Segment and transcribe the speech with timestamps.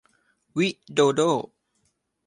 [0.57, 1.31] วิโดโด้